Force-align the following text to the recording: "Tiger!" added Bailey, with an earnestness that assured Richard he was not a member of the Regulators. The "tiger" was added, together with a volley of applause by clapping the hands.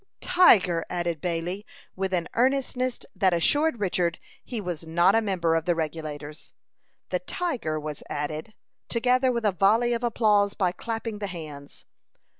"Tiger!" 0.19 0.83
added 0.89 1.21
Bailey, 1.21 1.63
with 1.95 2.11
an 2.11 2.27
earnestness 2.33 3.01
that 3.15 3.35
assured 3.35 3.79
Richard 3.79 4.17
he 4.43 4.59
was 4.59 4.83
not 4.83 5.13
a 5.13 5.21
member 5.21 5.53
of 5.53 5.65
the 5.65 5.75
Regulators. 5.75 6.53
The 7.09 7.19
"tiger" 7.19 7.79
was 7.79 8.01
added, 8.09 8.55
together 8.89 9.31
with 9.31 9.45
a 9.45 9.51
volley 9.51 9.93
of 9.93 10.03
applause 10.03 10.55
by 10.55 10.71
clapping 10.71 11.19
the 11.19 11.27
hands. 11.27 11.85